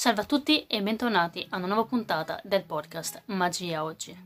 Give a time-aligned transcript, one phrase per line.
[0.00, 4.16] Salve a tutti e bentornati a una nuova puntata del podcast Magia Oggi.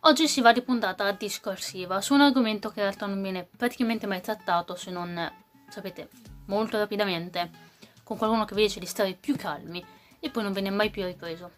[0.00, 4.06] Oggi si va di puntata discorsiva su un argomento che in realtà non viene praticamente
[4.06, 5.32] mai trattato se non,
[5.70, 6.10] sapete,
[6.48, 7.50] molto rapidamente,
[8.02, 9.82] con qualcuno che vi dice di stare più calmi
[10.20, 11.50] e poi non viene mai più ripreso.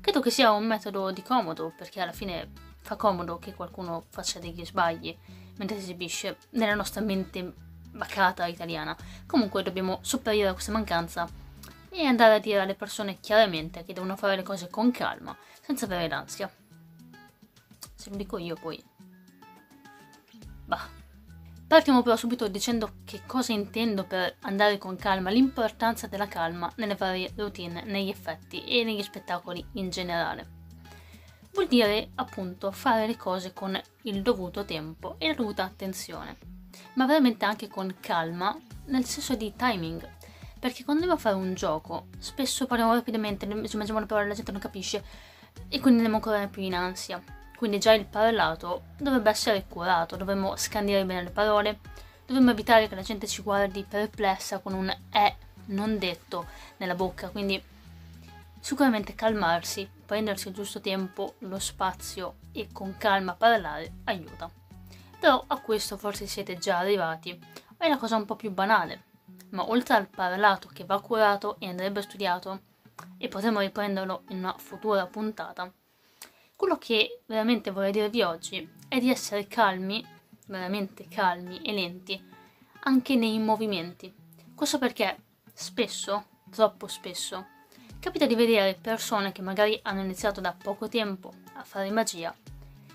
[0.00, 2.52] Credo che sia un metodo di comodo perché alla fine
[2.82, 5.12] fa comodo che qualcuno faccia degli sbagli
[5.56, 7.52] mentre si esibisce nella nostra mente
[7.90, 8.96] bacata italiana.
[9.26, 11.44] Comunque dobbiamo superare questa mancanza
[11.96, 15.86] e andare a dire alle persone chiaramente che devono fare le cose con calma, senza
[15.86, 16.50] avere l'ansia.
[17.94, 18.82] Se lo dico io poi.
[20.66, 21.04] Bah.
[21.66, 26.94] Partiamo però subito dicendo che cosa intendo per andare con calma, l'importanza della calma nelle
[26.94, 30.54] varie routine, negli effetti e negli spettacoli in generale.
[31.52, 36.36] Vuol dire appunto fare le cose con il dovuto tempo e la dovuta attenzione,
[36.94, 40.15] ma veramente anche con calma, nel senso di timing,
[40.58, 44.52] perché quando a fare un gioco, spesso parliamo rapidamente, ci mangiamo le parole, la gente
[44.52, 45.04] non capisce
[45.68, 47.22] e quindi andiamo ancora più in ansia.
[47.56, 51.80] Quindi già il parlato dovrebbe essere curato, dovremmo scandire bene le parole,
[52.26, 55.34] dovremmo evitare che la gente ci guardi perplessa con un è
[55.66, 56.46] non detto
[56.76, 57.62] nella bocca, quindi
[58.60, 64.50] sicuramente calmarsi, prendersi il giusto tempo, lo spazio e con calma parlare aiuta.
[65.18, 67.38] Però a questo forse siete già arrivati,
[67.76, 69.04] è una cosa un po' più banale,
[69.50, 72.60] ma oltre al parlato che va curato e andrebbe studiato,
[73.18, 75.70] e potremo riprenderlo in una futura puntata,
[76.56, 80.04] quello che veramente vorrei dirvi oggi è di essere calmi,
[80.46, 82.24] veramente calmi e lenti,
[82.84, 84.14] anche nei movimenti.
[84.54, 85.18] Questo perché
[85.52, 87.46] spesso, troppo spesso,
[88.00, 92.34] capita di vedere persone che magari hanno iniziato da poco tempo a fare magia,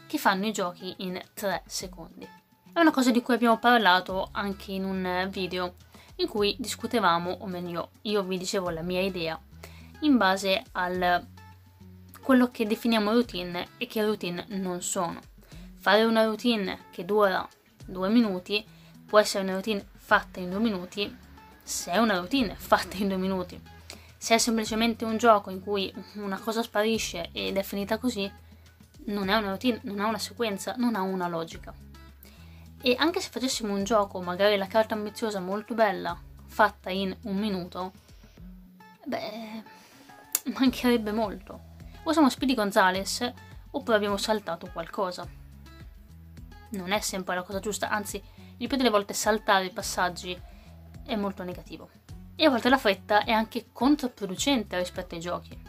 [0.07, 2.27] che fanno i giochi in 3 secondi.
[2.73, 5.75] È una cosa di cui abbiamo parlato anche in un video
[6.21, 9.39] in cui discutevamo, o meglio, io vi dicevo la mia idea,
[10.01, 11.21] in base a
[12.21, 15.19] quello che definiamo routine e che routine non sono.
[15.77, 17.47] Fare una routine che dura
[17.85, 18.63] due minuti
[19.05, 21.17] può essere una routine fatta in due minuti
[21.63, 23.59] se è una routine fatta in due minuti.
[24.17, 28.31] Se è semplicemente un gioco in cui una cosa sparisce ed è finita così,
[29.05, 31.73] non è una routine, non ha una sequenza, non ha una logica.
[32.81, 37.37] E anche se facessimo un gioco, magari la carta ambiziosa molto bella, fatta in un
[37.37, 37.91] minuto,
[39.05, 39.63] beh,
[40.57, 41.69] mancherebbe molto.
[42.03, 43.31] O siamo Speedy Gonzales,
[43.69, 45.27] oppure abbiamo saltato qualcosa.
[46.69, 48.21] Non è sempre la cosa giusta, anzi,
[48.57, 50.39] il più delle volte saltare i passaggi
[51.05, 51.89] è molto negativo.
[52.35, 55.61] E a volte la fretta è anche controproducente rispetto ai giochi.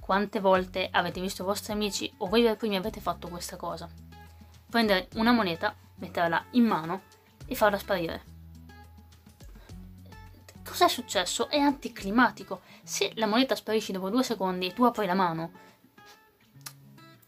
[0.00, 3.88] Quante volte avete visto i vostri amici o voi per primi avete fatto questa cosa?
[4.68, 7.02] Prendere una moneta metterla in mano
[7.46, 8.24] e farla sparire.
[10.64, 11.48] Cos'è successo?
[11.48, 12.60] È anticlimatico.
[12.82, 15.50] Se la moneta sparisce dopo due secondi e tu apri la mano,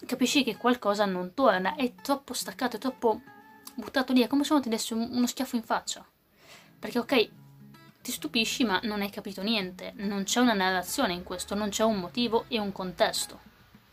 [0.06, 3.20] capisci che qualcosa non torna, è troppo staccato, è troppo
[3.74, 6.04] buttato lì, è come se uno ti desse uno schiaffo in faccia.
[6.78, 7.30] Perché ok,
[8.02, 11.84] ti stupisci ma non hai capito niente, non c'è una narrazione in questo, non c'è
[11.84, 13.50] un motivo e un contesto.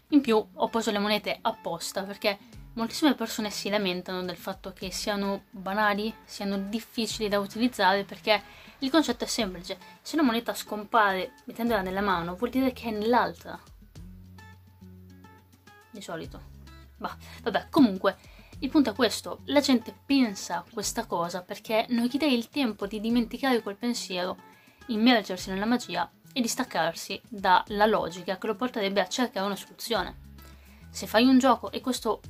[0.09, 2.37] In più ho preso le monete apposta perché
[2.73, 8.41] Moltissime persone si lamentano del fatto che siano banali, siano difficili da utilizzare perché
[8.79, 9.77] il concetto è semplice.
[10.01, 13.59] Se una moneta scompare mettendola nella mano vuol dire che è nell'altra.
[15.91, 16.41] Di solito.
[16.97, 18.17] Bah, vabbè, comunque,
[18.59, 19.39] il punto è questo.
[19.45, 24.37] La gente pensa questa cosa perché non gli dai il tempo di dimenticare quel pensiero,
[24.87, 30.27] immergersi nella magia e distaccarsi dalla logica che lo porterebbe a cercare una soluzione.
[30.89, 32.21] Se fai un gioco e questo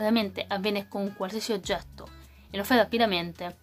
[0.00, 2.08] veramente avviene con qualsiasi oggetto
[2.50, 3.58] e lo fai rapidamente,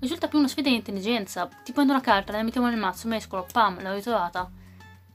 [0.00, 1.48] risulta più una sfida di intelligenza.
[1.64, 4.50] Ti prendo una carta, la mettiamo nel mazzo, mescolo, pam, l'ho ritrovata.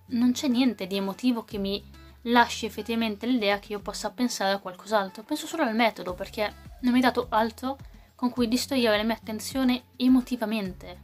[0.07, 1.81] Non c'è niente di emotivo che mi
[2.23, 5.23] lasci effettivamente l'idea che io possa pensare a qualcos'altro.
[5.23, 7.77] Penso solo al metodo perché non mi hai dato altro
[8.15, 11.01] con cui distogliere la mia attenzione emotivamente.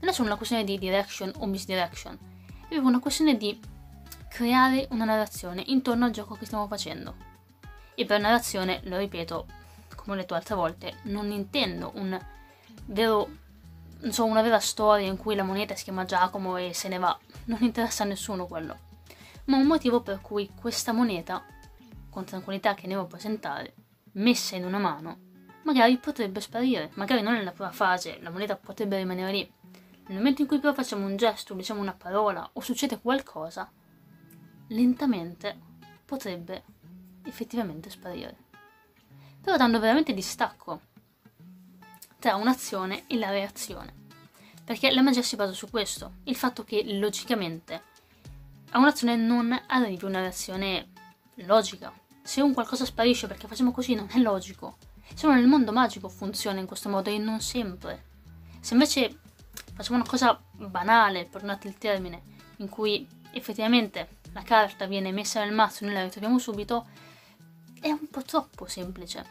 [0.00, 3.58] Non è solo una questione di direction o misdirection, è proprio una questione di
[4.28, 7.33] creare una narrazione intorno al gioco che stiamo facendo.
[7.94, 9.46] E per narrazione, lo ripeto,
[9.94, 12.18] come ho detto altre volte, non intendo un
[12.86, 13.28] vero,
[14.08, 17.16] so, una vera storia in cui la moneta si chiama Giacomo e se ne va.
[17.46, 18.78] Non interessa a nessuno quello.
[19.46, 21.44] Ma un motivo per cui questa moneta,
[22.10, 23.74] con tranquillità che ne devo presentare,
[24.12, 25.18] messa in una mano,
[25.64, 26.90] magari potrebbe sparire.
[26.94, 29.52] Magari non nella prima fase, la moneta potrebbe rimanere lì.
[30.06, 33.70] Nel momento in cui però facciamo un gesto, diciamo una parola o succede qualcosa,
[34.68, 35.58] lentamente
[36.04, 36.62] potrebbe
[37.24, 38.36] effettivamente sparire.
[39.40, 40.80] Però dando veramente distacco
[42.18, 44.02] tra un'azione e la reazione.
[44.64, 47.82] Perché la magia si basa su questo, il fatto che logicamente
[48.70, 50.88] a un'azione non arrivi una reazione
[51.36, 51.92] logica.
[52.22, 54.78] Se un qualcosa sparisce perché facciamo così non è logico.
[55.14, 58.04] Solo nel mondo magico funziona in questo modo e non sempre.
[58.60, 59.18] Se invece
[59.74, 62.22] facciamo una cosa banale, perdonate il termine,
[62.56, 66.86] in cui effettivamente la carta viene messa nel mazzo e noi la ritroviamo subito,
[67.84, 69.22] è un po' troppo semplice.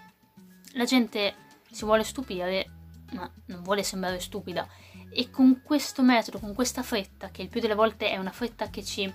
[0.73, 1.33] La gente
[1.71, 2.69] si vuole stupire,
[3.13, 4.67] ma non vuole sembrare stupida.
[5.09, 8.69] E con questo metodo, con questa fretta, che il più delle volte è una fretta
[8.69, 9.11] che ci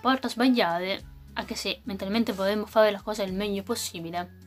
[0.00, 4.38] porta a sbagliare, anche se mentalmente vorremmo fare la cosa il meglio possibile,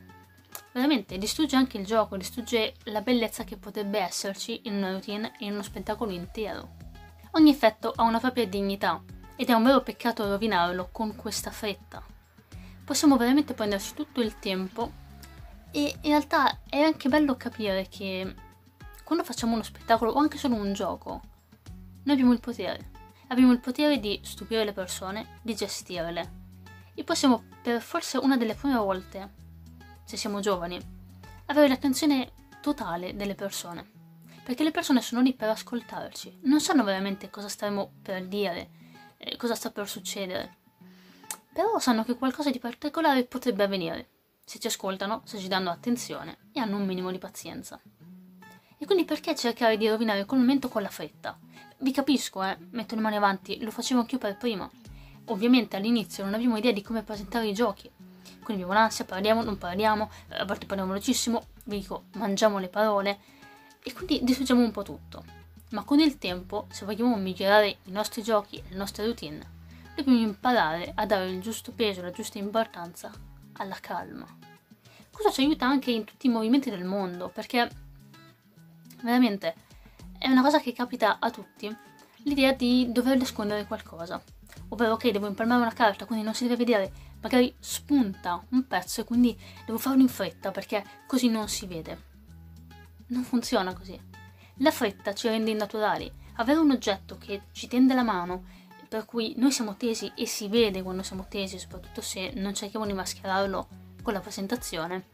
[0.74, 5.46] veramente distrugge anche il gioco, distrugge la bellezza che potrebbe esserci in una routine e
[5.46, 6.75] in uno spettacolo intero.
[7.31, 9.02] Ogni effetto ha una propria dignità
[9.38, 12.04] ed è un vero peccato rovinarlo con questa fretta.
[12.92, 14.92] Possiamo veramente prenderci tutto il tempo
[15.72, 18.36] e in realtà è anche bello capire che
[19.06, 21.22] quando facciamo uno spettacolo o anche solo un gioco,
[22.04, 22.92] noi abbiamo il potere.
[23.30, 26.32] Abbiamo il potere di stupire le persone, di gestirle.
[26.94, 29.36] E possiamo, per forse una delle prime volte,
[30.04, 30.78] se siamo giovani,
[31.46, 33.90] avere l'attenzione totale delle persone.
[34.44, 38.70] Perché le persone sono lì per ascoltarci, non sanno veramente cosa stiamo per dire,
[39.16, 40.60] eh, cosa sta per succedere.
[41.53, 44.07] Però sanno che qualcosa di particolare potrebbe avvenire
[44.45, 47.80] se ci ascoltano, se ci danno attenzione e hanno un minimo di pazienza.
[48.77, 51.38] E quindi perché cercare di rovinare quel momento con la fretta?
[51.77, 54.69] Vi capisco, eh, metto le mani avanti, lo facevo anch'io per prima.
[55.25, 57.89] Ovviamente all'inizio non avevo idea di come presentare i giochi,
[58.44, 63.19] quindi avevo l'ansia, parliamo, non parliamo, a volte parliamo velocissimo, vi dico, mangiamo le parole
[63.83, 65.24] e quindi distruggiamo un po' tutto.
[65.71, 69.59] Ma con il tempo, se vogliamo migliorare i nostri giochi e le nostre routine,
[69.96, 73.12] dobbiamo imparare a dare il giusto peso, la giusta importanza
[73.54, 74.26] alla calma.
[75.12, 77.70] Questo ci aiuta anche in tutti i movimenti del mondo, perché
[79.04, 79.56] veramente
[80.18, 81.76] è una cosa che capita a tutti,
[82.24, 84.22] l'idea di dover nascondere qualcosa.
[84.70, 86.92] Ovvero, ok, devo impalmare una carta, quindi non si deve vedere,
[87.22, 92.10] magari spunta un pezzo e quindi devo farlo in fretta perché così non si vede.
[93.08, 94.00] Non funziona così.
[94.58, 96.12] La fretta ci rende innaturali.
[96.36, 98.46] Avere un oggetto che ci tende la mano
[98.92, 102.86] per cui noi siamo tesi e si vede quando siamo tesi, soprattutto se non cerchiamo
[102.86, 103.68] di mascherarlo
[104.02, 105.06] con la presentazione,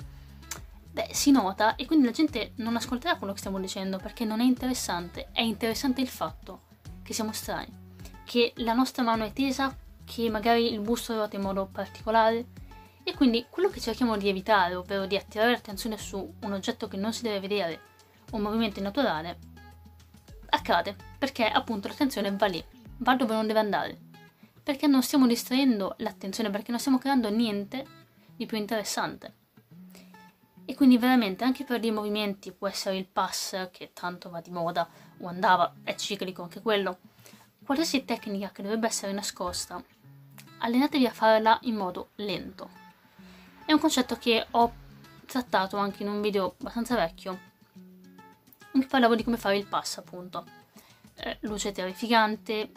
[0.92, 4.40] beh, si nota e quindi la gente non ascolterà quello che stiamo dicendo perché non
[4.40, 5.28] è interessante.
[5.32, 6.62] È interessante il fatto
[7.04, 7.72] che siamo strani,
[8.26, 12.48] che la nostra mano è tesa, che magari il busto è ruota in modo particolare.
[13.04, 16.98] E quindi quello che cerchiamo di evitare, ovvero di attirare l'attenzione su un oggetto che
[16.98, 17.82] non si deve vedere,
[18.32, 19.38] un movimento innaturale,
[20.50, 22.64] accade perché appunto l'attenzione va lì
[22.98, 24.00] va dove non deve andare.
[24.64, 27.86] Perché non stiamo distraendo l'attenzione, perché non stiamo creando niente
[28.36, 29.34] di più interessante.
[30.66, 34.52] E quindi veramente anche per dei movimenti può essere il pass che tanto va di
[34.52, 34.88] moda
[35.20, 36.98] o andava, è ciclico anche quello.
[37.66, 39.82] Qualsiasi tecnica che dovrebbe essere nascosta,
[40.60, 42.70] allenatevi a farla in modo lento.
[43.66, 44.74] È un concetto che ho
[45.26, 47.40] trattato anche in un video abbastanza vecchio
[48.78, 50.56] in cui parlavo di come fare il pass appunto.
[51.19, 52.72] Eh, luce terrificante,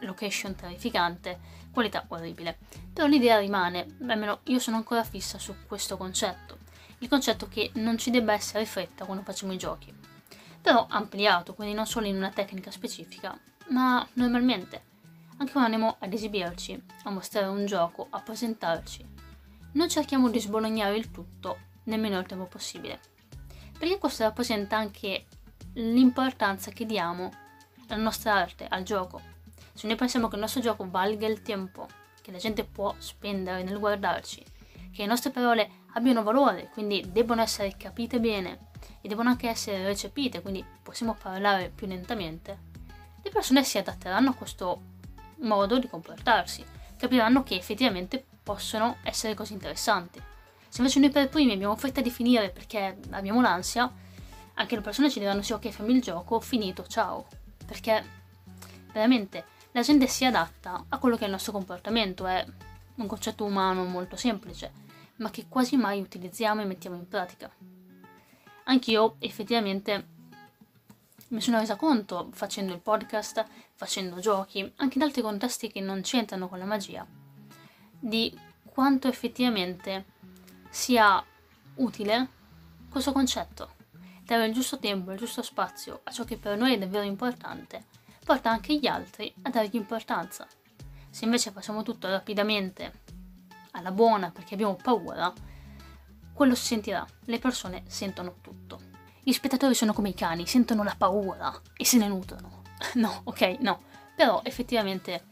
[0.00, 1.38] location terrificante,
[1.72, 2.58] qualità orribile.
[2.92, 6.58] Però l'idea rimane, almeno io sono ancora fissa su questo concetto,
[6.98, 9.94] il concetto che non ci debba essere fretta quando facciamo i giochi.
[10.60, 13.38] Però ampliato, quindi non solo in una tecnica specifica,
[13.68, 14.82] ma normalmente,
[15.38, 19.06] anche quando andiamo ad esibirci, a mostrare un gioco, a presentarci,
[19.72, 23.00] non cerchiamo di sbolognare il tutto nel minor tempo possibile.
[23.78, 25.26] Perché questo rappresenta anche
[25.74, 27.30] l'importanza che diamo
[27.94, 29.20] alla nostra arte, al gioco,
[29.72, 31.86] se noi pensiamo che il nostro gioco valga il tempo
[32.20, 34.44] che la gente può spendere nel guardarci,
[34.92, 39.84] che le nostre parole abbiano valore, quindi debbano essere capite bene e devono anche essere
[39.84, 42.58] recepite, quindi possiamo parlare più lentamente,
[43.22, 44.80] le persone si adatteranno a questo
[45.36, 46.64] modo di comportarsi,
[46.96, 50.20] capiranno che effettivamente possono essere cose interessanti.
[50.68, 53.90] Se invece noi per primi abbiamo fretta di finire perché abbiamo l'ansia,
[54.54, 57.26] anche le persone ci diranno sì ok fammi il gioco, finito, ciao.
[57.68, 58.02] Perché
[58.92, 62.42] veramente la gente si adatta a quello che è il nostro comportamento, è
[62.94, 64.72] un concetto umano molto semplice,
[65.16, 67.50] ma che quasi mai utilizziamo e mettiamo in pratica.
[68.64, 70.06] Anch'io effettivamente
[71.28, 73.44] mi sono resa conto, facendo il podcast,
[73.74, 77.06] facendo giochi, anche in altri contesti che non c'entrano con la magia,
[77.98, 78.34] di
[78.64, 80.06] quanto effettivamente
[80.70, 81.22] sia
[81.74, 82.28] utile
[82.90, 83.76] questo concetto.
[84.28, 87.86] Dare il giusto tempo, il giusto spazio a ciò che per noi è davvero importante
[88.22, 90.46] porta anche gli altri a dargli importanza.
[91.08, 92.92] Se invece facciamo tutto rapidamente,
[93.70, 95.32] alla buona, perché abbiamo paura,
[96.34, 97.06] quello si sentirà.
[97.24, 98.78] Le persone sentono tutto.
[99.22, 102.64] Gli spettatori sono come i cani, sentono la paura e se ne nutrono.
[102.96, 103.80] No, ok, no.
[104.14, 105.24] Però effettivamente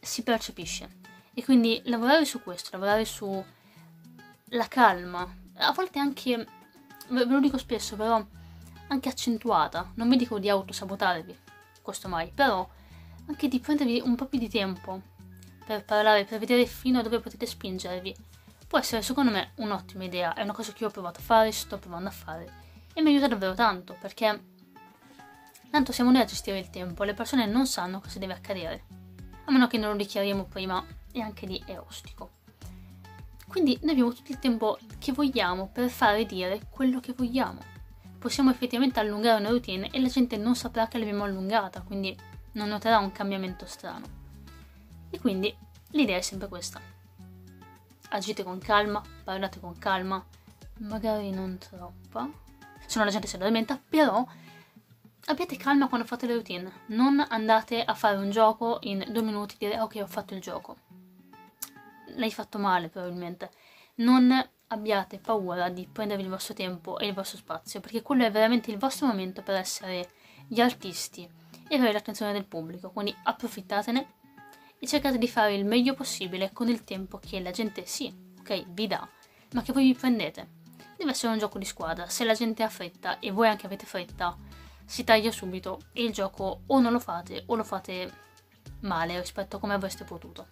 [0.00, 0.98] si percepisce.
[1.32, 3.44] E quindi lavorare su questo, lavorare su
[4.46, 6.44] la calma, a volte anche,
[7.10, 8.24] ve lo dico spesso, però
[8.88, 11.38] anche accentuata, non vi dico di autosabotarvi,
[11.82, 12.68] questo mai, però
[13.26, 15.00] anche di prendervi un po' più di tempo
[15.64, 18.14] per parlare, per vedere fino a dove potete spingervi,
[18.66, 21.52] può essere secondo me un'ottima idea, è una cosa che io ho provato a fare,
[21.52, 22.52] sto provando a fare
[22.92, 24.44] e mi aiuta davvero tanto perché
[25.70, 28.84] tanto siamo noi a gestire il tempo, le persone non sanno cosa deve accadere,
[29.44, 32.38] a meno che non lo dichiariamo prima e anche lì è ostico.
[33.50, 37.58] Quindi noi abbiamo tutto il tempo che vogliamo per fare dire quello che vogliamo.
[38.16, 42.16] Possiamo effettivamente allungare una routine e la gente non saprà che l'abbiamo allungata, quindi
[42.52, 44.06] non noterà un cambiamento strano.
[45.10, 45.52] E quindi
[45.90, 46.80] l'idea è sempre questa.
[48.10, 50.24] Agite con calma, parlate con calma,
[50.78, 52.30] magari non troppa,
[52.86, 54.24] se no la gente si addormenta, però
[55.24, 56.70] abbiate calma quando fate le routine.
[56.86, 60.40] Non andate a fare un gioco in due minuti e dire ok ho fatto il
[60.40, 60.76] gioco
[62.16, 63.50] l'hai fatto male probabilmente.
[63.96, 64.32] Non
[64.68, 68.70] abbiate paura di prendervi il vostro tempo e il vostro spazio, perché quello è veramente
[68.70, 70.08] il vostro momento per essere
[70.46, 71.28] gli artisti
[71.68, 74.14] e avere l'attenzione del pubblico, quindi approfittatene
[74.78, 78.66] e cercate di fare il meglio possibile con il tempo che la gente sì, ok,
[78.68, 79.06] vi dà,
[79.52, 80.58] ma che voi vi prendete.
[80.96, 83.86] Deve essere un gioco di squadra, se la gente ha fretta e voi anche avete
[83.86, 84.36] fretta,
[84.84, 88.12] si taglia subito e il gioco o non lo fate o lo fate
[88.80, 90.46] male rispetto a come avreste potuto.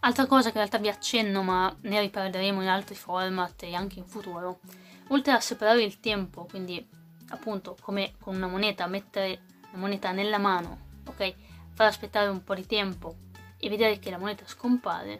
[0.00, 3.98] Altra cosa che in realtà vi accenno, ma ne riparleremo in altri format e anche
[3.98, 4.60] in futuro,
[5.08, 6.86] oltre a separare il tempo, quindi
[7.30, 9.40] appunto come con una moneta, mettere
[9.72, 11.34] la moneta nella mano, ok?
[11.72, 13.16] Far aspettare un po' di tempo
[13.58, 15.18] e vedere che la moneta scompare,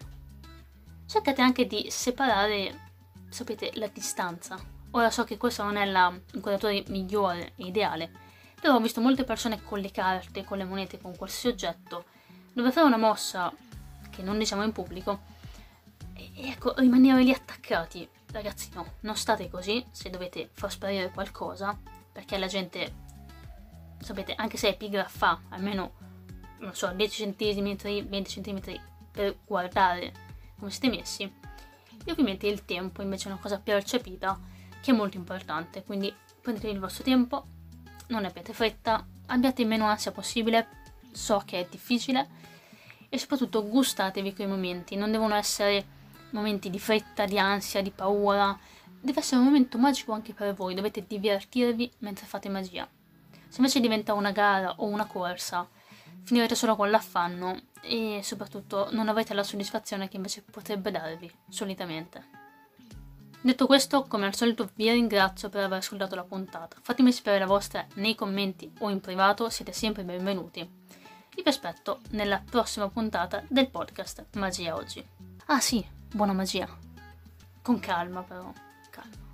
[1.06, 2.92] cercate anche di separare,
[3.28, 4.56] sapete, la distanza.
[4.92, 8.10] Ora so che questo non è l'inquadratore migliore e ideale,
[8.60, 12.04] però ho visto molte persone con le carte, con le monete, con qualsiasi oggetto,
[12.52, 13.52] dove fare una mossa
[14.16, 15.20] che non diciamo in pubblico,
[16.14, 18.08] e, ecco, rimanere lì attaccati.
[18.32, 21.78] Ragazzi, no, non state così se dovete far sparire qualcosa,
[22.10, 22.94] perché la gente,
[23.98, 25.92] sapete, anche se è pigra, fa almeno,
[26.58, 27.76] non so, 10 cm,
[28.08, 28.80] 20 cm
[29.10, 30.12] per guardare
[30.58, 31.22] come siete messi.
[32.04, 34.38] E ovviamente il tempo invece è una cosa percepita
[34.80, 37.46] che è molto importante, quindi prendetevi il vostro tempo,
[38.08, 40.68] non abbiate fretta, abbiate meno ansia possibile,
[41.10, 42.28] so che è difficile,
[43.16, 45.94] e soprattutto gustatevi quei momenti, non devono essere
[46.30, 48.56] momenti di fretta, di ansia, di paura,
[49.00, 52.86] deve essere un momento magico anche per voi, dovete divertirvi mentre fate magia.
[53.48, 55.66] Se invece diventa una gara o una corsa,
[56.24, 62.44] finirete solo con l'affanno e soprattutto non avrete la soddisfazione che invece potrebbe darvi solitamente.
[63.40, 66.76] Detto questo, come al solito vi ringrazio per aver ascoltato la puntata.
[66.82, 70.84] Fatemi sapere la vostra nei commenti o in privato, siete sempre benvenuti
[71.42, 75.04] vi aspetto nella prossima puntata del podcast Magia Oggi.
[75.46, 76.68] Ah sì, buona magia.
[77.62, 78.52] Con calma però,
[78.90, 79.24] calma.